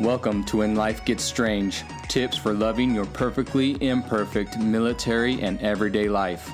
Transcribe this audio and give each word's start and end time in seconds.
Welcome 0.00 0.42
to 0.46 0.56
When 0.56 0.74
Life 0.74 1.04
Gets 1.04 1.22
Strange 1.22 1.84
tips 2.08 2.36
for 2.36 2.52
loving 2.52 2.92
your 2.92 3.06
perfectly 3.06 3.80
imperfect 3.80 4.58
military 4.58 5.40
and 5.40 5.60
everyday 5.60 6.08
life. 6.08 6.50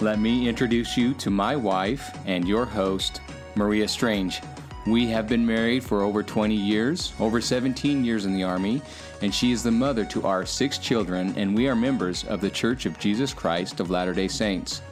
Let 0.00 0.18
me 0.18 0.48
introduce 0.48 0.96
you 0.96 1.14
to 1.14 1.30
my 1.30 1.54
wife 1.54 2.10
and 2.26 2.48
your 2.48 2.64
host, 2.64 3.20
Maria 3.54 3.86
Strange. 3.86 4.42
We 4.88 5.06
have 5.06 5.28
been 5.28 5.46
married 5.46 5.84
for 5.84 6.02
over 6.02 6.24
20 6.24 6.52
years, 6.52 7.12
over 7.20 7.40
17 7.40 8.04
years 8.04 8.24
in 8.24 8.34
the 8.34 8.42
Army, 8.42 8.82
and 9.22 9.32
she 9.32 9.52
is 9.52 9.62
the 9.62 9.70
mother 9.70 10.04
to 10.06 10.26
our 10.26 10.44
six 10.44 10.76
children, 10.76 11.32
and 11.36 11.54
we 11.54 11.68
are 11.68 11.76
members 11.76 12.24
of 12.24 12.40
the 12.40 12.50
Church 12.50 12.86
of 12.86 12.98
Jesus 12.98 13.32
Christ 13.32 13.78
of 13.78 13.90
Latter 13.90 14.12
day 14.12 14.26
Saints. 14.26 14.82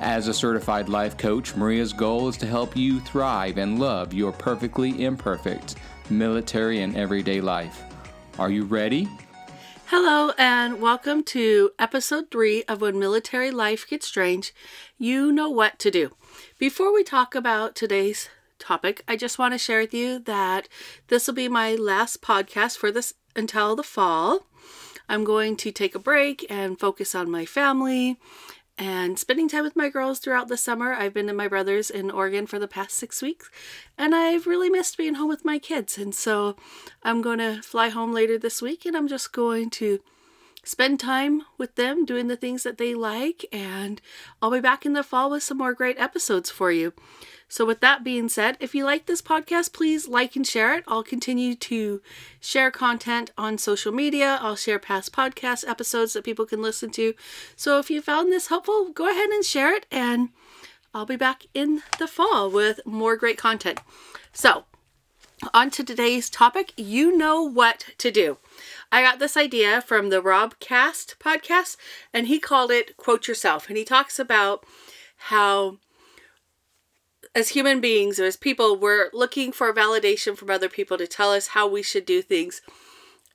As 0.00 0.26
a 0.26 0.34
certified 0.34 0.88
life 0.88 1.16
coach, 1.16 1.54
Maria's 1.54 1.92
goal 1.92 2.28
is 2.28 2.36
to 2.38 2.46
help 2.46 2.76
you 2.76 2.98
thrive 2.98 3.58
and 3.58 3.78
love 3.78 4.12
your 4.12 4.32
perfectly 4.32 5.04
imperfect 5.04 5.76
military 6.10 6.82
and 6.82 6.96
everyday 6.96 7.40
life. 7.40 7.82
Are 8.38 8.50
you 8.50 8.64
ready? 8.64 9.08
Hello, 9.86 10.32
and 10.36 10.80
welcome 10.80 11.22
to 11.24 11.70
episode 11.78 12.30
three 12.30 12.62
of 12.64 12.80
When 12.80 12.98
Military 12.98 13.50
Life 13.50 13.88
Gets 13.88 14.06
Strange. 14.06 14.52
You 14.98 15.32
know 15.32 15.48
what 15.48 15.78
to 15.78 15.90
do. 15.90 16.14
Before 16.58 16.92
we 16.92 17.02
talk 17.02 17.34
about 17.34 17.74
today's 17.74 18.28
topic, 18.58 19.02
I 19.08 19.16
just 19.16 19.38
want 19.38 19.54
to 19.54 19.58
share 19.58 19.80
with 19.80 19.94
you 19.94 20.18
that 20.20 20.68
this 21.08 21.26
will 21.26 21.34
be 21.34 21.48
my 21.48 21.74
last 21.74 22.20
podcast 22.20 22.76
for 22.76 22.92
this 22.92 23.14
until 23.34 23.74
the 23.76 23.82
fall. 23.82 24.46
I'm 25.08 25.24
going 25.24 25.56
to 25.56 25.72
take 25.72 25.94
a 25.94 25.98
break 25.98 26.44
and 26.50 26.78
focus 26.78 27.14
on 27.14 27.30
my 27.30 27.46
family 27.46 28.18
and 28.78 29.18
spending 29.18 29.48
time 29.48 29.64
with 29.64 29.74
my 29.74 29.88
girls 29.88 30.20
throughout 30.20 30.48
the 30.48 30.56
summer. 30.56 30.92
I've 30.92 31.12
been 31.12 31.26
to 31.26 31.32
my 31.32 31.48
brother's 31.48 31.90
in 31.90 32.10
Oregon 32.10 32.46
for 32.46 32.58
the 32.58 32.68
past 32.68 32.92
six 32.92 33.20
weeks, 33.20 33.50
and 33.98 34.14
I've 34.14 34.46
really 34.46 34.70
missed 34.70 34.96
being 34.96 35.14
home 35.14 35.28
with 35.28 35.44
my 35.44 35.58
kids. 35.58 35.98
And 35.98 36.14
so 36.14 36.56
I'm 37.02 37.20
going 37.20 37.38
to 37.38 37.60
fly 37.60 37.88
home 37.88 38.12
later 38.12 38.38
this 38.38 38.62
week, 38.62 38.86
and 38.86 38.96
I'm 38.96 39.08
just 39.08 39.32
going 39.32 39.70
to 39.70 40.00
spend 40.64 41.00
time 41.00 41.42
with 41.56 41.74
them 41.76 42.04
doing 42.04 42.28
the 42.28 42.36
things 42.36 42.62
that 42.62 42.78
they 42.78 42.94
like. 42.94 43.44
And 43.52 44.00
I'll 44.40 44.50
be 44.50 44.60
back 44.60 44.84
in 44.84 44.92
the 44.92 45.02
fall 45.02 45.30
with 45.30 45.42
some 45.42 45.58
more 45.58 45.74
great 45.74 45.98
episodes 45.98 46.50
for 46.50 46.70
you. 46.70 46.92
So, 47.50 47.64
with 47.64 47.80
that 47.80 48.04
being 48.04 48.28
said, 48.28 48.58
if 48.60 48.74
you 48.74 48.84
like 48.84 49.06
this 49.06 49.22
podcast, 49.22 49.72
please 49.72 50.06
like 50.06 50.36
and 50.36 50.46
share 50.46 50.74
it. 50.74 50.84
I'll 50.86 51.02
continue 51.02 51.54
to 51.54 52.02
share 52.40 52.70
content 52.70 53.30
on 53.38 53.56
social 53.56 53.90
media. 53.90 54.38
I'll 54.42 54.54
share 54.54 54.78
past 54.78 55.14
podcast 55.14 55.66
episodes 55.66 56.12
that 56.12 56.24
people 56.24 56.44
can 56.44 56.60
listen 56.60 56.90
to. 56.90 57.14
So, 57.56 57.78
if 57.78 57.90
you 57.90 58.02
found 58.02 58.30
this 58.30 58.48
helpful, 58.48 58.90
go 58.90 59.10
ahead 59.10 59.30
and 59.30 59.42
share 59.42 59.74
it, 59.74 59.86
and 59.90 60.28
I'll 60.92 61.06
be 61.06 61.16
back 61.16 61.46
in 61.54 61.82
the 61.98 62.06
fall 62.06 62.50
with 62.50 62.80
more 62.84 63.16
great 63.16 63.38
content. 63.38 63.80
So, 64.34 64.64
on 65.54 65.70
to 65.70 65.84
today's 65.84 66.28
topic 66.28 66.72
you 66.76 67.16
know 67.16 67.42
what 67.42 67.86
to 67.98 68.10
do. 68.10 68.36
I 68.90 69.02
got 69.02 69.18
this 69.18 69.36
idea 69.36 69.82
from 69.82 70.08
the 70.08 70.22
Rob 70.22 70.58
Cast 70.60 71.16
podcast, 71.18 71.76
and 72.12 72.26
he 72.26 72.38
called 72.38 72.70
it 72.70 72.96
Quote 72.96 73.28
Yourself. 73.28 73.68
And 73.68 73.76
he 73.76 73.84
talks 73.84 74.18
about 74.18 74.64
how 75.16 75.78
as 77.34 77.50
human 77.50 77.80
beings 77.80 78.18
or 78.18 78.24
as 78.24 78.36
people, 78.36 78.76
we're 78.76 79.10
looking 79.12 79.52
for 79.52 79.72
validation 79.72 80.36
from 80.36 80.50
other 80.50 80.68
people 80.68 80.96
to 80.98 81.06
tell 81.06 81.32
us 81.32 81.48
how 81.48 81.68
we 81.68 81.82
should 81.82 82.06
do 82.06 82.22
things. 82.22 82.62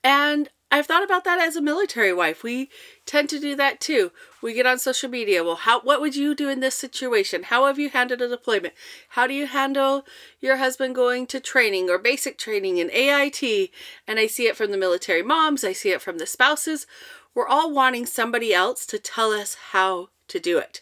And 0.02 0.50
I've 0.74 0.86
thought 0.86 1.04
about 1.04 1.22
that 1.22 1.40
as 1.40 1.54
a 1.54 1.62
military 1.62 2.12
wife. 2.12 2.42
We 2.42 2.68
tend 3.06 3.28
to 3.28 3.38
do 3.38 3.54
that 3.54 3.80
too. 3.80 4.10
We 4.42 4.54
get 4.54 4.66
on 4.66 4.80
social 4.80 5.08
media. 5.08 5.44
Well, 5.44 5.54
how 5.54 5.80
what 5.82 6.00
would 6.00 6.16
you 6.16 6.34
do 6.34 6.48
in 6.48 6.58
this 6.58 6.74
situation? 6.74 7.44
How 7.44 7.66
have 7.66 7.78
you 7.78 7.90
handled 7.90 8.22
a 8.22 8.28
deployment? 8.28 8.74
How 9.10 9.28
do 9.28 9.34
you 9.34 9.46
handle 9.46 10.04
your 10.40 10.56
husband 10.56 10.96
going 10.96 11.28
to 11.28 11.38
training 11.38 11.88
or 11.88 11.98
basic 11.98 12.38
training 12.38 12.78
in 12.78 12.90
AIT? 12.90 13.70
And 14.08 14.18
I 14.18 14.26
see 14.26 14.48
it 14.48 14.56
from 14.56 14.72
the 14.72 14.76
military 14.76 15.22
moms, 15.22 15.62
I 15.62 15.72
see 15.72 15.90
it 15.90 16.02
from 16.02 16.18
the 16.18 16.26
spouses. 16.26 16.88
We're 17.36 17.46
all 17.46 17.72
wanting 17.72 18.06
somebody 18.06 18.52
else 18.52 18.84
to 18.86 18.98
tell 18.98 19.30
us 19.30 19.56
how 19.70 20.08
to 20.26 20.40
do 20.40 20.58
it 20.58 20.80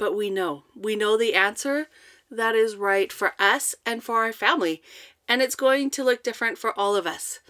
but 0.00 0.16
we 0.16 0.30
know. 0.30 0.64
We 0.74 0.96
know 0.96 1.18
the 1.18 1.34
answer 1.34 1.88
that 2.30 2.54
is 2.54 2.74
right 2.74 3.12
for 3.12 3.34
us 3.38 3.74
and 3.84 4.02
for 4.02 4.24
our 4.24 4.32
family. 4.32 4.82
And 5.28 5.42
it's 5.42 5.54
going 5.54 5.90
to 5.90 6.02
look 6.02 6.22
different 6.22 6.56
for 6.56 6.76
all 6.76 6.96
of 6.96 7.06
us. 7.06 7.40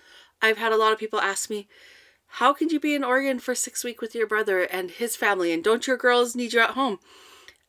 I've 0.43 0.59
had 0.59 0.73
a 0.73 0.77
lot 0.77 0.93
of 0.93 0.99
people 0.99 1.21
ask 1.21 1.51
me, 1.51 1.69
how 2.34 2.53
can 2.53 2.69
you 2.69 2.78
be 2.78 2.95
in 2.95 3.03
Oregon 3.03 3.41
for 3.41 3.55
six 3.55 3.83
weeks 3.83 4.01
with 4.01 4.15
your 4.15 4.27
brother 4.27 4.61
and 4.61 4.91
his 4.91 5.17
family? 5.17 5.53
And 5.53 5.65
don't 5.65 5.87
your 5.87 5.97
girls 5.97 6.37
need 6.37 6.53
you 6.53 6.61
at 6.61 6.71
home? 6.71 7.01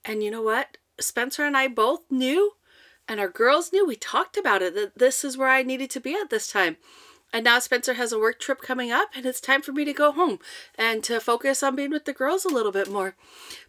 And 0.06 0.24
you 0.24 0.30
know 0.30 0.44
what? 0.44 0.78
Spencer 1.00 1.46
and 1.46 1.58
I 1.58 1.68
both 1.68 2.02
knew, 2.12 2.54
and 3.08 3.20
our 3.20 3.28
girls 3.28 3.74
knew. 3.74 3.86
We 3.86 3.96
talked 3.96 4.38
about 4.38 4.62
it 4.62 4.76
that 4.76 4.98
this 4.98 5.24
is 5.24 5.38
where 5.38 5.50
I 5.50 5.64
needed 5.64 5.90
to 5.92 6.00
be 6.00 6.14
at 6.14 6.30
this 6.30 6.52
time. 6.52 6.78
And 7.34 7.46
now 7.46 7.60
Spencer 7.60 7.94
has 7.94 8.12
a 8.12 8.20
work 8.20 8.40
trip 8.40 8.62
coming 8.62 8.92
up, 8.92 9.10
and 9.16 9.26
it's 9.26 9.40
time 9.40 9.62
for 9.62 9.72
me 9.72 9.86
to 9.86 9.94
go 9.94 10.12
home 10.12 10.40
and 10.76 11.04
to 11.06 11.20
focus 11.20 11.64
on 11.64 11.76
being 11.76 11.92
with 11.92 12.06
the 12.06 12.14
girls 12.14 12.46
a 12.46 12.50
little 12.50 12.74
bit 12.74 12.92
more. 12.92 13.16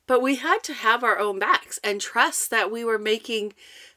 But 0.07 0.21
we 0.21 0.37
had 0.37 0.63
to 0.65 0.75
have 0.75 1.05
our 1.05 1.19
own 1.19 1.39
backs 1.39 1.79
and 1.85 2.01
trust 2.01 2.51
that 2.51 2.73
we 2.73 2.85
were 2.85 2.99
making 2.99 3.55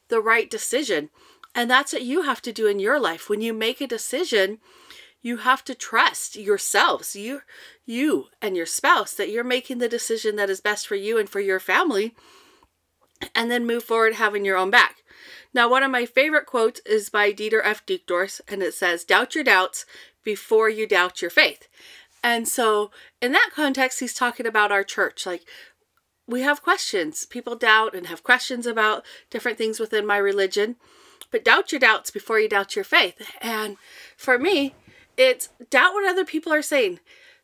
the 0.08 0.20
right 0.20 0.48
decision. 0.48 1.10
And 1.56 1.70
that's 1.70 1.92
what 1.92 2.02
you 2.02 2.22
have 2.22 2.42
to 2.42 2.52
do 2.52 2.66
in 2.66 2.78
your 2.78 3.00
life. 3.00 3.28
When 3.28 3.40
you 3.40 3.52
make 3.52 3.80
a 3.80 3.86
decision, 3.86 4.58
you 5.22 5.38
have 5.38 5.64
to 5.64 5.74
trust 5.74 6.36
yourselves, 6.36 7.16
you 7.16 7.40
you 7.84 8.26
and 8.42 8.56
your 8.56 8.66
spouse 8.66 9.14
that 9.14 9.30
you're 9.30 9.42
making 9.42 9.78
the 9.78 9.88
decision 9.88 10.36
that 10.36 10.50
is 10.50 10.60
best 10.60 10.86
for 10.86 10.94
you 10.94 11.18
and 11.18 11.28
for 11.28 11.40
your 11.40 11.58
family 11.58 12.14
and 13.34 13.50
then 13.50 13.66
move 13.66 13.84
forward 13.84 14.14
having 14.14 14.44
your 14.44 14.56
own 14.56 14.70
back. 14.70 14.96
Now, 15.54 15.70
one 15.70 15.82
of 15.82 15.90
my 15.90 16.04
favorite 16.04 16.46
quotes 16.46 16.80
is 16.80 17.08
by 17.08 17.32
Dieter 17.32 17.62
F. 17.64 17.84
Uchtdorf, 17.86 18.40
and 18.46 18.62
it 18.62 18.74
says, 18.74 19.04
Doubt 19.04 19.34
your 19.34 19.44
doubts 19.44 19.86
before 20.22 20.68
you 20.68 20.86
doubt 20.86 21.22
your 21.22 21.30
faith. 21.30 21.68
And 22.22 22.46
so, 22.46 22.90
in 23.22 23.32
that 23.32 23.50
context, 23.54 24.00
he's 24.00 24.12
talking 24.12 24.46
about 24.46 24.72
our 24.72 24.84
church. 24.84 25.24
Like, 25.24 25.42
we 26.26 26.42
have 26.42 26.62
questions. 26.62 27.24
People 27.24 27.56
doubt 27.56 27.94
and 27.94 28.08
have 28.08 28.22
questions 28.22 28.66
about 28.66 29.04
different 29.30 29.56
things 29.56 29.80
within 29.80 30.06
my 30.06 30.18
religion. 30.18 30.76
But 31.30 31.44
doubt 31.44 31.72
your 31.72 31.78
doubts 31.78 32.10
before 32.10 32.38
you 32.38 32.48
doubt 32.48 32.76
your 32.76 32.84
faith. 32.84 33.30
And 33.40 33.76
for 34.16 34.38
me, 34.38 34.74
it's 35.16 35.48
doubt 35.70 35.92
what 35.92 36.08
other 36.08 36.24
people 36.24 36.52
are 36.52 36.62
saying. 36.62 37.00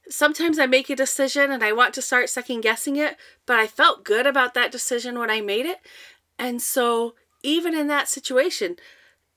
Sometimes 0.09 0.59
I 0.59 0.67
make 0.67 0.91
a 0.91 0.97
decision 0.97 1.51
and 1.51 1.63
I 1.63 1.73
want 1.73 1.95
to 1.95 2.03
start 2.03 2.29
second 2.29 2.61
guessing 2.63 2.97
it, 2.97 3.17
but 3.47 3.59
I 3.59 3.67
felt 3.67 4.05
good 4.05 4.27
about 4.27 4.55
that 4.55 4.73
decision 4.73 5.19
when 5.19 5.31
I 5.31 5.41
made 5.41 5.67
it. 5.67 5.79
And 6.39 6.61
so 6.61 7.15
even 7.43 7.75
in 7.75 7.87
that 7.89 8.09
situation, 8.09 8.77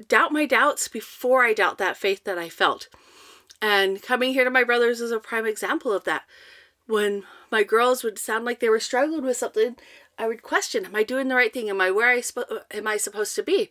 doubt 0.07 0.31
my 0.31 0.45
doubts 0.45 0.87
before 0.87 1.43
I 1.43 1.53
doubt 1.53 1.77
that 1.77 1.97
faith 1.97 2.23
that 2.23 2.37
I 2.37 2.49
felt. 2.49 2.89
And 3.61 4.01
coming 4.01 4.33
here 4.33 4.43
to 4.43 4.49
my 4.49 4.63
brothers 4.63 5.01
is 5.01 5.11
a 5.11 5.19
prime 5.19 5.45
example 5.45 5.91
of 5.91 6.03
that. 6.03 6.23
When 6.87 7.23
my 7.51 7.63
girls 7.63 8.03
would 8.03 8.19
sound 8.19 8.45
like 8.45 8.59
they 8.59 8.69
were 8.69 8.79
struggling 8.79 9.23
with 9.23 9.37
something, 9.37 9.75
I 10.17 10.27
would 10.27 10.43
question, 10.43 10.85
am 10.85 10.95
I 10.95 11.03
doing 11.03 11.27
the 11.27 11.35
right 11.35 11.51
thing? 11.51 11.69
Am 11.69 11.81
I 11.81 11.91
where 11.91 12.09
I 12.09 12.21
sp- 12.21 12.67
am 12.71 12.87
I 12.87 12.97
supposed 12.97 13.35
to 13.35 13.43
be? 13.43 13.69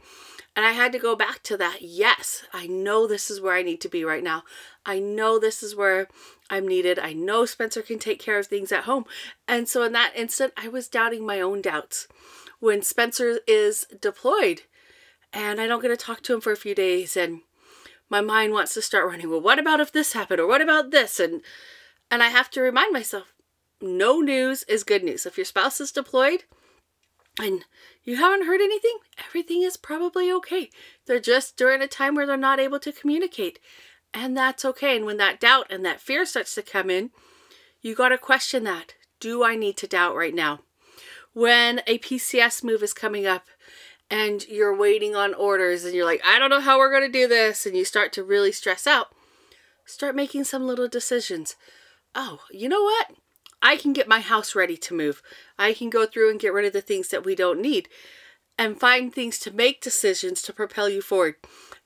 And 0.57 0.65
I 0.65 0.73
had 0.73 0.93
to 0.93 0.99
go 0.99 1.17
back 1.17 1.43
to 1.45 1.57
that. 1.57 1.83
Yes, 1.83 2.45
I 2.53 2.69
know 2.69 3.07
this 3.07 3.29
is 3.29 3.41
where 3.41 3.55
I 3.55 3.63
need 3.63 3.81
to 3.81 3.89
be 3.89 4.05
right 4.05 4.23
now. 4.23 4.45
I 4.87 5.01
know 5.01 5.39
this 5.39 5.63
is 5.63 5.75
where 5.75 6.07
I'm 6.49 6.69
needed. 6.69 6.99
I 6.99 7.13
know 7.13 7.45
Spencer 7.45 7.83
can 7.83 7.99
take 7.99 8.21
care 8.21 8.39
of 8.39 8.47
things 8.47 8.71
at 8.71 8.85
home. 8.85 9.05
And 9.49 9.69
so 9.69 9.83
in 9.83 9.93
that 9.93 10.13
instant, 10.15 10.53
I 10.57 10.69
was 10.69 10.87
doubting 10.87 11.27
my 11.27 11.41
own 11.41 11.61
doubts 11.61 12.07
when 12.61 12.83
Spencer 12.83 13.41
is 13.47 13.87
deployed 14.01 14.63
and 15.35 15.61
I 15.61 15.67
don't 15.67 15.83
get 15.83 15.89
to 15.89 15.97
talk 15.97 16.23
to 16.23 16.35
him 16.35 16.41
for 16.41 16.53
a 16.53 16.57
few 16.57 16.75
days 16.75 17.17
and 17.17 17.41
my 18.09 18.21
mind 18.21 18.53
wants 18.53 18.73
to 18.75 18.83
start 18.83 19.07
running 19.07 19.29
well 19.29 19.41
what 19.41 19.59
about 19.59 19.81
if 19.81 19.93
this 19.93 20.13
happened 20.13 20.41
or 20.41 20.47
what 20.47 20.63
about 20.63 20.91
this 20.91 21.21
and 21.21 21.43
and 22.11 22.23
I 22.23 22.29
have 22.29 22.51
to 22.53 22.63
remind 22.63 22.93
myself 22.93 23.35
no 23.83 24.21
news 24.21 24.63
is 24.63 24.85
good 24.85 25.03
news 25.03 25.27
if 25.27 25.37
your 25.37 25.45
spouse 25.45 25.81
is 25.81 25.93
deployed 25.93 26.45
and 27.39 27.65
you 28.05 28.17
haven't 28.17 28.47
heard 28.47 28.61
anything? 28.61 28.99
Everything 29.27 29.63
is 29.63 29.77
probably 29.77 30.31
okay. 30.33 30.71
They're 31.07 31.21
just 31.21 31.57
during 31.57 31.83
a 31.83 31.89
time 31.89 32.15
where 32.15 32.27
they're 32.27 32.37
not 32.37 32.61
able 32.61 32.79
to 32.81 32.93
communicate. 32.93 33.59
And 34.13 34.37
that's 34.37 34.65
okay. 34.65 34.97
And 34.97 35.05
when 35.05 35.17
that 35.17 35.41
doubt 35.41 35.67
and 35.71 35.85
that 35.85 36.01
fear 36.01 36.25
starts 36.25 36.55
to 36.55 36.63
come 36.63 36.91
in 36.91 37.11
you 37.85 37.95
got 37.95 38.09
to 38.09 38.19
question 38.19 38.65
that. 38.65 38.95
Do 39.21 39.45
I 39.45 39.57
need 39.57 39.77
to 39.77 39.87
doubt 39.87 40.17
right 40.17 40.35
now? 40.35 40.61
When 41.35 41.83
a 41.87 41.99
PCS 41.99 42.65
move 42.65 42.83
is 42.83 42.95
coming 42.95 43.27
up 43.27 43.45
and 44.11 44.43
you're 44.49 44.75
waiting 44.75 45.15
on 45.15 45.35
orders 45.35 45.85
and 45.85 45.95
you're 45.95 46.07
like, 46.07 46.23
I 46.25 46.39
don't 46.39 46.49
know 46.49 46.63
how 46.63 46.79
we're 46.79 46.91
going 46.91 47.13
to 47.13 47.19
do 47.19 47.29
this, 47.29 47.67
and 47.67 47.77
you 47.77 47.85
start 47.85 48.13
to 48.15 48.25
really 48.25 48.53
stress 48.53 48.87
out, 48.87 49.09
start 49.85 50.17
making 50.17 50.45
some 50.45 50.67
little 50.67 50.89
decisions. 50.89 51.57
Oh, 52.15 52.41
you 52.51 52.71
know 52.71 52.83
what? 52.83 53.11
I 53.65 53.77
can 53.77 53.95
get 53.95 54.07
my 54.07 54.21
house 54.21 54.55
ready 54.55 54.77
to 54.77 54.95
move. 54.95 55.23
I 55.59 55.73
can 55.73 55.89
go 55.89 56.07
through 56.07 56.31
and 56.31 56.39
get 56.39 56.53
rid 56.53 56.67
of 56.67 56.75
the 56.75 56.83
things 56.83 57.09
that 57.09 57.25
we 57.25 57.35
don't 57.35 57.61
need 57.61 57.89
and 58.59 58.79
find 58.79 59.13
things 59.13 59.39
to 59.41 59.51
make 59.51 59.81
decisions 59.81 60.43
to 60.43 60.53
propel 60.53 60.89
you 60.89 61.01
forward. 61.03 61.37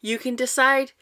You 0.02 0.19
can 0.19 0.36
decide 0.36 0.92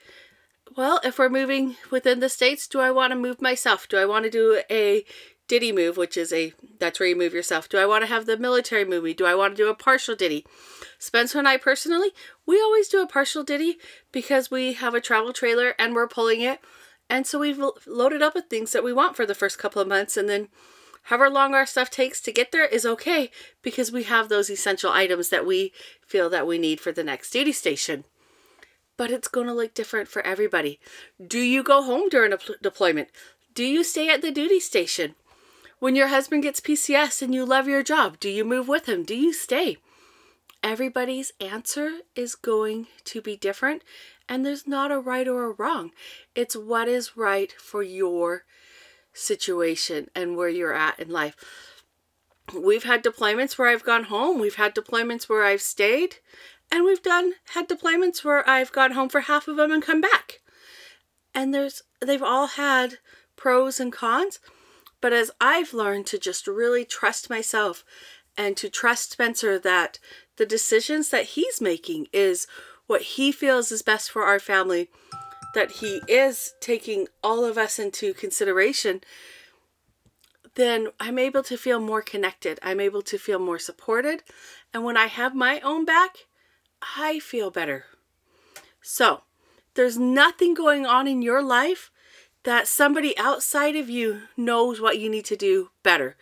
well, 0.76 1.00
if 1.02 1.19
we're 1.19 1.31
moving 1.31 1.76
within 1.90 2.20
the 2.20 2.28
states, 2.28 2.67
do 2.67 2.81
I 2.81 2.90
want 2.90 3.12
to 3.12 3.17
move 3.17 3.40
myself? 3.40 3.88
Do 3.88 3.96
I 3.96 4.05
want 4.05 4.25
to 4.25 4.31
do 4.31 4.61
a 4.69 5.05
DITY 5.49 5.73
move, 5.73 5.96
which 5.96 6.17
is 6.17 6.32
a 6.32 6.52
that's 6.78 7.00
where 7.00 7.08
you 7.08 7.17
move 7.17 7.32
yourself? 7.32 7.69
Do 7.69 7.78
I 7.78 7.87
want 7.87 8.02
to 8.02 8.08
have 8.08 8.26
the 8.26 8.37
military 8.37 8.84
movie? 8.84 9.14
Do 9.14 9.25
I 9.25 9.34
want 9.34 9.56
to 9.56 9.62
do 9.62 9.70
a 9.70 9.75
partial 9.75 10.14
DITY? 10.14 10.44
Spencer 10.99 11.38
and 11.38 11.49
I 11.49 11.56
personally, 11.56 12.11
we 12.44 12.61
always 12.61 12.88
do 12.88 13.00
a 13.00 13.06
partial 13.06 13.44
DITY 13.44 13.78
because 14.12 14.50
we 14.50 14.75
have 14.75 14.94
a 14.94 15.00
travel 15.00 15.32
trailer 15.32 15.75
and 15.78 15.94
we're 15.94 16.08
pulling 16.08 16.40
it. 16.43 16.61
And 17.08 17.26
so 17.26 17.38
we've 17.38 17.61
loaded 17.87 18.23
up 18.23 18.35
with 18.35 18.47
things 18.47 18.73
that 18.73 18.85
we 18.85 18.93
want 18.93 19.17
for 19.17 19.26
the 19.26 19.35
first 19.35 19.58
couple 19.58 19.81
of 19.81 19.88
months 19.88 20.17
and 20.17 20.29
then 20.29 20.49
however 21.05 21.31
long 21.31 21.55
our 21.55 21.67
stuff 21.67 21.88
takes 21.88 22.20
to 22.20 22.32
get 22.32 22.50
there 22.50 22.67
is 22.67 22.85
okay 22.85 23.31
because 23.62 23.93
we 23.93 24.03
have 24.05 24.29
those 24.29 24.50
essential 24.50 24.91
items 24.91 25.29
that 25.29 25.47
we 25.47 25.73
feel 26.05 26.29
that 26.31 26.47
we 26.47 26.58
need 26.58 26.81
for 26.81 26.91
the 26.91 27.05
next 27.05 27.31
duty 27.31 27.53
station. 27.53 28.05
But 28.97 29.11
it's 29.11 29.29
going 29.29 29.47
to 29.47 29.53
look 29.53 29.75
different 29.75 30.08
for 30.08 30.23
everybody. 30.23 30.81
Do 31.25 31.38
you 31.38 31.62
go 31.62 31.82
home 31.82 32.08
during 32.08 32.32
a 32.32 32.38
deployment? 32.61 33.09
Do 33.55 33.64
you 33.64 33.85
stay 33.85 34.09
at 34.09 34.23
the 34.23 34.32
duty 34.32 34.59
station? 34.59 35.14
When 35.79 35.94
your 35.94 36.09
husband 36.09 36.43
gets 36.43 36.61
PCS 36.61 37.20
and 37.23 37.35
you 37.35 37.44
love 37.44 37.69
your 37.69 37.82
job, 37.82 38.19
do 38.19 38.31
you 38.31 38.44
move 38.44 38.67
with 38.67 38.88
him? 38.88 39.05
Do 39.05 39.14
you 39.14 39.32
stay? 39.32 39.76
Everybody's 40.62 41.32
answer 41.38 41.99
is 42.14 42.35
going 42.35 42.88
to 43.05 43.20
be 43.20 43.37
different, 43.37 43.82
and 44.28 44.44
there's 44.44 44.67
not 44.67 44.93
a 44.93 44.99
right 44.99 45.28
or 45.28 45.44
a 45.44 45.52
wrong. 45.52 45.93
It's 46.34 46.56
what 46.56 46.88
is 46.88 47.17
right 47.17 47.52
for 47.52 47.82
your 47.82 48.44
situation 49.12 50.08
and 50.14 50.37
where 50.37 50.49
you're 50.49 50.75
at 50.75 50.99
in 50.99 51.11
life. 51.11 51.84
We've 52.55 52.84
had 52.84 53.02
deployments 53.02 53.58
where 53.58 53.69
I've 53.69 53.84
gone 53.84 54.05
home, 54.05 54.38
we've 54.38 54.56
had 54.56 54.75
deployments 54.75 55.28
where 55.28 55.44
I've 55.44 55.62
stayed, 55.62 56.17
and 56.70 56.84
we've 56.84 57.02
done 57.02 57.32
had 57.55 57.69
deployments 57.69 58.25
where 58.25 58.49
I've 58.49 58.73
gone 58.73 58.93
home 58.93 59.08
for 59.08 59.20
half 59.23 59.49
of 59.49 59.56
them 59.56 59.73
and 59.73 59.82
come 59.82 60.00
back. 60.00 60.40
And 61.34 61.52
there's 61.52 61.82
they've 62.05 62.23
all 62.23 62.46
had 62.46 62.99
pros 63.37 63.81
and 63.81 63.93
cons, 63.93 64.38
but 65.00 65.12
as 65.12 65.31
I've 65.40 65.75
learned 65.75 66.06
to 66.08 66.19
just 66.19 66.46
really 66.46 66.84
trust 66.84 67.28
myself 67.28 67.84
and 68.37 68.56
to 68.56 68.69
trust 68.69 69.12
Spencer 69.12 69.58
that 69.58 69.99
the 70.37 70.46
decisions 70.46 71.11
that 71.11 71.25
he's 71.25 71.61
making 71.61 72.06
is 72.12 72.46
what 72.87 73.03
he 73.03 73.33
feels 73.33 73.73
is 73.73 73.83
best 73.83 74.11
for 74.11 74.23
our 74.23 74.38
family 74.38 74.88
that 75.55 75.71
he 75.73 76.03
is 76.06 76.55
taking 76.61 77.09
all 77.23 77.44
of 77.44 77.56
us 77.56 77.79
into 77.79 78.12
consideration, 78.12 79.00
then 80.55 80.88
I'm 81.00 81.19
able 81.19 81.43
to 81.44 81.56
feel 81.56 81.81
more 81.81 82.03
connected. 82.03 82.59
I'm 82.62 82.81
able 82.81 83.03
to 83.03 83.19
feel 83.19 83.38
more 83.38 83.59
supported. 83.59 84.23
And 84.75 84.85
when 84.85 84.97
I 84.97 85.06
have 85.06 85.35
my 85.35 85.61
own 85.61 85.85
back, 85.85 86.27
I 86.97 87.19
feel 87.21 87.50
better. 87.50 87.87
So, 88.83 89.23
there's 89.75 89.99
nothing 89.99 90.55
going 90.55 90.87
on 90.87 91.06
in 91.06 91.23
your 91.23 91.43
life 91.43 91.91
that 92.44 92.69
somebody 92.69 93.17
outside 93.19 93.77
of 93.77 93.91
you 93.91 94.23
knows 94.37 94.81
what 94.81 94.99
you 94.99 95.11
need 95.11 95.25
to 95.27 95.37
do 95.37 95.71
better. 95.83 96.17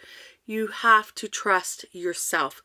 You 0.47 0.69
have 0.69 1.15
to 1.17 1.29
trust 1.29 1.85
yourself 1.93 2.63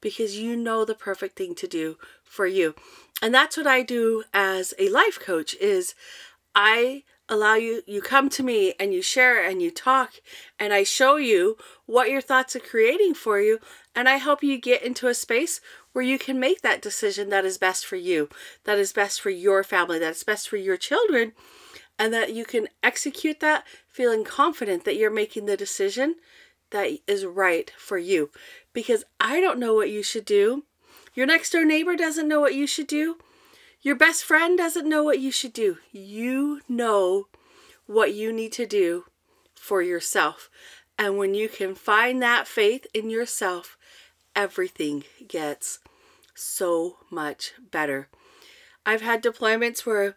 because 0.00 0.38
you 0.38 0.56
know 0.56 0.84
the 0.84 0.94
perfect 0.94 1.36
thing 1.36 1.54
to 1.56 1.66
do 1.66 1.96
for 2.30 2.46
you. 2.46 2.74
And 3.20 3.34
that's 3.34 3.56
what 3.56 3.66
I 3.66 3.82
do 3.82 4.24
as 4.32 4.72
a 4.78 4.88
life 4.88 5.18
coach 5.20 5.54
is 5.56 5.94
I 6.54 7.02
allow 7.28 7.54
you 7.54 7.82
you 7.86 8.00
come 8.00 8.28
to 8.28 8.42
me 8.42 8.74
and 8.80 8.92
you 8.92 9.02
share 9.02 9.46
and 9.46 9.62
you 9.62 9.70
talk 9.70 10.14
and 10.58 10.72
I 10.72 10.82
show 10.82 11.16
you 11.16 11.56
what 11.86 12.10
your 12.10 12.20
thoughts 12.20 12.56
are 12.56 12.60
creating 12.60 13.14
for 13.14 13.40
you 13.40 13.60
and 13.94 14.08
I 14.08 14.16
help 14.16 14.42
you 14.42 14.58
get 14.58 14.82
into 14.82 15.06
a 15.06 15.14
space 15.14 15.60
where 15.92 16.04
you 16.04 16.18
can 16.18 16.40
make 16.40 16.62
that 16.62 16.82
decision 16.82 17.28
that 17.28 17.44
is 17.44 17.58
best 17.58 17.86
for 17.86 17.96
you, 17.96 18.28
that 18.64 18.78
is 18.78 18.92
best 18.92 19.20
for 19.20 19.30
your 19.30 19.62
family, 19.62 19.98
that's 19.98 20.24
best 20.24 20.48
for 20.48 20.56
your 20.56 20.76
children 20.76 21.32
and 21.98 22.12
that 22.12 22.32
you 22.32 22.44
can 22.44 22.68
execute 22.82 23.40
that 23.40 23.64
feeling 23.88 24.24
confident 24.24 24.84
that 24.84 24.96
you're 24.96 25.10
making 25.10 25.46
the 25.46 25.56
decision 25.56 26.16
that 26.70 26.90
is 27.06 27.24
right 27.24 27.70
for 27.76 27.98
you 27.98 28.30
because 28.72 29.04
I 29.20 29.40
don't 29.40 29.58
know 29.58 29.74
what 29.74 29.90
you 29.90 30.02
should 30.02 30.24
do. 30.24 30.64
Your 31.20 31.26
next 31.26 31.50
door 31.50 31.66
neighbor 31.66 31.96
doesn't 31.96 32.28
know 32.28 32.40
what 32.40 32.54
you 32.54 32.66
should 32.66 32.86
do. 32.86 33.18
Your 33.82 33.94
best 33.94 34.24
friend 34.24 34.56
doesn't 34.56 34.88
know 34.88 35.04
what 35.04 35.18
you 35.18 35.30
should 35.30 35.52
do. 35.52 35.76
You 35.92 36.62
know 36.66 37.28
what 37.84 38.14
you 38.14 38.32
need 38.32 38.52
to 38.52 38.64
do 38.64 39.04
for 39.54 39.82
yourself. 39.82 40.48
And 40.98 41.18
when 41.18 41.34
you 41.34 41.50
can 41.50 41.74
find 41.74 42.22
that 42.22 42.48
faith 42.48 42.86
in 42.94 43.10
yourself, 43.10 43.76
everything 44.34 45.04
gets 45.28 45.80
so 46.34 46.96
much 47.10 47.52
better. 47.70 48.08
I've 48.86 49.02
had 49.02 49.22
deployments 49.22 49.84
where 49.84 50.16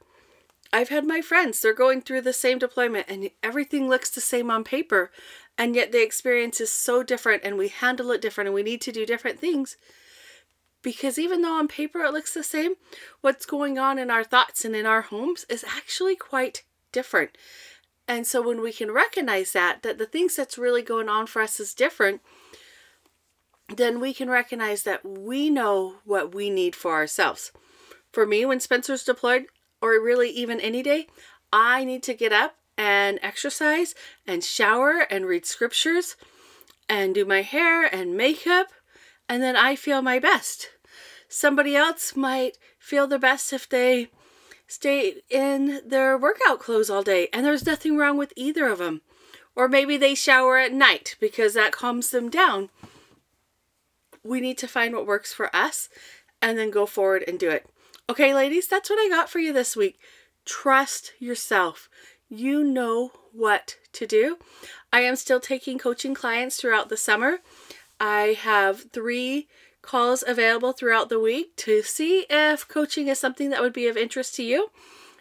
I've 0.71 0.87
had 0.87 1.05
my 1.05 1.19
friends, 1.19 1.59
they're 1.59 1.73
going 1.73 2.01
through 2.01 2.21
the 2.21 2.31
same 2.31 2.59
deployment 2.59 3.09
and 3.09 3.29
everything 3.43 3.89
looks 3.89 4.09
the 4.09 4.21
same 4.21 4.49
on 4.49 4.63
paper, 4.63 5.11
and 5.57 5.75
yet 5.75 5.91
the 5.91 6.01
experience 6.01 6.61
is 6.61 6.71
so 6.71 7.03
different 7.03 7.43
and 7.43 7.57
we 7.57 7.67
handle 7.67 8.09
it 8.11 8.21
different 8.21 8.47
and 8.47 8.55
we 8.55 8.63
need 8.63 8.79
to 8.83 8.93
do 8.93 9.05
different 9.05 9.37
things 9.37 9.75
because 10.83 11.17
even 11.17 11.41
though 11.41 11.57
on 11.57 11.67
paper 11.67 12.03
it 12.03 12.13
looks 12.13 12.33
the 12.33 12.43
same 12.43 12.73
what's 13.21 13.45
going 13.45 13.79
on 13.79 13.97
in 13.97 14.11
our 14.11 14.23
thoughts 14.23 14.63
and 14.63 14.75
in 14.75 14.85
our 14.85 15.01
homes 15.01 15.45
is 15.49 15.63
actually 15.63 16.15
quite 16.15 16.63
different. 16.91 17.37
And 18.07 18.27
so 18.27 18.41
when 18.41 18.61
we 18.61 18.73
can 18.73 18.91
recognize 18.91 19.53
that 19.53 19.81
that 19.83 19.97
the 19.97 20.05
things 20.05 20.35
that's 20.35 20.57
really 20.57 20.81
going 20.81 21.09
on 21.09 21.25
for 21.25 21.41
us 21.41 21.59
is 21.59 21.73
different 21.73 22.21
then 23.75 23.99
we 24.01 24.13
can 24.13 24.29
recognize 24.29 24.83
that 24.83 25.03
we 25.05 25.49
know 25.49 25.95
what 26.03 26.35
we 26.35 26.49
need 26.49 26.75
for 26.75 26.91
ourselves. 26.91 27.51
For 28.11 28.25
me 28.25 28.45
when 28.45 28.59
spencer's 28.59 29.03
deployed 29.03 29.45
or 29.81 29.91
really 29.91 30.29
even 30.29 30.59
any 30.59 30.83
day 30.83 31.07
i 31.51 31.83
need 31.83 32.03
to 32.03 32.13
get 32.13 32.33
up 32.33 32.55
and 32.77 33.19
exercise 33.21 33.93
and 34.25 34.43
shower 34.43 35.05
and 35.09 35.25
read 35.25 35.45
scriptures 35.45 36.15
and 36.89 37.15
do 37.15 37.25
my 37.25 37.41
hair 37.41 37.83
and 37.85 38.15
makeup, 38.15 38.67
and 39.33 39.41
then 39.41 39.55
I 39.55 39.75
feel 39.75 40.03
my 40.03 40.19
best. 40.19 40.69
Somebody 41.27 41.75
else 41.75 42.15
might 42.15 42.59
feel 42.77 43.07
their 43.07 43.17
best 43.17 43.51
if 43.51 43.67
they 43.67 44.09
stay 44.67 45.23
in 45.27 45.81
their 45.83 46.15
workout 46.15 46.59
clothes 46.59 46.87
all 46.87 47.01
day, 47.01 47.29
and 47.33 47.43
there's 47.43 47.65
nothing 47.65 47.97
wrong 47.97 48.15
with 48.15 48.31
either 48.35 48.67
of 48.67 48.77
them. 48.77 49.01
Or 49.55 49.67
maybe 49.67 49.97
they 49.97 50.13
shower 50.13 50.59
at 50.59 50.71
night 50.71 51.15
because 51.19 51.55
that 51.55 51.71
calms 51.71 52.11
them 52.11 52.29
down. 52.29 52.69
We 54.23 54.39
need 54.39 54.59
to 54.59 54.67
find 54.67 54.93
what 54.93 55.07
works 55.07 55.33
for 55.33 55.53
us 55.55 55.89
and 56.39 56.55
then 56.55 56.69
go 56.69 56.85
forward 56.85 57.23
and 57.27 57.39
do 57.39 57.49
it. 57.49 57.65
Okay, 58.07 58.35
ladies, 58.35 58.67
that's 58.67 58.91
what 58.91 58.99
I 58.99 59.09
got 59.09 59.31
for 59.31 59.39
you 59.39 59.51
this 59.51 59.75
week. 59.75 59.97
Trust 60.45 61.13
yourself 61.17 61.89
you 62.33 62.63
know 62.63 63.11
what 63.31 63.77
to 63.93 64.07
do. 64.07 64.37
I 64.91 65.01
am 65.01 65.15
still 65.15 65.39
taking 65.39 65.77
coaching 65.77 66.13
clients 66.13 66.57
throughout 66.57 66.89
the 66.89 66.97
summer. 66.97 67.39
I 68.05 68.35
have 68.41 68.91
three 68.91 69.47
calls 69.81 70.25
available 70.27 70.73
throughout 70.73 71.07
the 71.07 71.21
week 71.21 71.55
to 71.55 71.83
see 71.83 72.25
if 72.29 72.67
coaching 72.67 73.07
is 73.07 73.17
something 73.17 73.49
that 73.49 73.61
would 73.61 73.71
be 73.71 73.87
of 73.87 73.95
interest 73.95 74.35
to 74.35 74.43
you. 74.43 74.71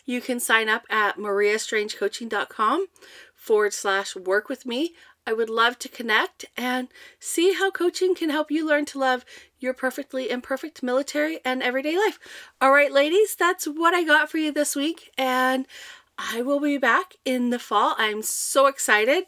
You 0.05 0.21
can 0.21 0.41
sign 0.41 0.69
up 0.69 0.83
at 0.91 1.17
mariastrangecoaching.com 1.17 2.87
forward 3.37 3.73
slash 3.73 4.17
work 4.17 4.49
with 4.49 4.67
me. 4.67 4.95
I 5.25 5.33
would 5.33 5.49
love 5.49 5.79
to 5.79 5.89
connect 5.89 6.45
and 6.57 6.89
see 7.21 7.53
how 7.53 7.71
coaching 7.71 8.17
can 8.17 8.31
help 8.31 8.51
you 8.51 8.67
learn 8.67 8.85
to 8.87 8.99
love 8.99 9.25
your 9.61 9.75
perfectly 9.75 10.29
imperfect 10.29 10.83
military 10.83 11.39
and 11.45 11.63
everyday 11.63 11.97
life. 11.97 12.19
All 12.61 12.73
right, 12.73 12.91
ladies, 12.91 13.37
that's 13.37 13.67
what 13.67 13.95
I 13.95 14.03
got 14.03 14.29
for 14.29 14.39
you 14.39 14.51
this 14.51 14.75
week. 14.75 15.13
And 15.17 15.69
I 16.19 16.43
will 16.43 16.59
be 16.59 16.79
back 16.79 17.15
in 17.25 17.51
the 17.51 17.61
fall. 17.61 17.95
I'm 17.97 18.23
so 18.23 18.67
excited. 18.67 19.27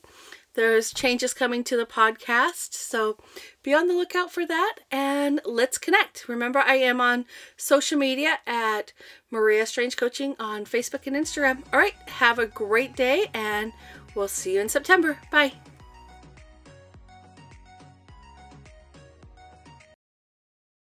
There's 0.54 0.92
changes 0.92 1.34
coming 1.34 1.64
to 1.64 1.76
the 1.76 1.84
podcast, 1.84 2.74
so 2.74 3.18
be 3.62 3.74
on 3.74 3.88
the 3.88 3.94
lookout 3.94 4.30
for 4.30 4.46
that 4.46 4.76
and 4.90 5.40
let's 5.44 5.78
connect. 5.78 6.28
Remember, 6.28 6.60
I 6.60 6.76
am 6.76 7.00
on 7.00 7.26
social 7.56 7.98
media 7.98 8.38
at 8.46 8.92
Maria 9.30 9.66
Strange 9.66 9.96
Coaching 9.96 10.36
on 10.38 10.64
Facebook 10.64 11.06
and 11.06 11.16
Instagram. 11.16 11.62
All 11.72 11.80
right, 11.80 11.94
have 12.06 12.38
a 12.38 12.46
great 12.46 12.94
day 12.94 13.26
and 13.34 13.72
we'll 14.14 14.28
see 14.28 14.54
you 14.54 14.60
in 14.60 14.68
September. 14.68 15.18
Bye. 15.30 15.54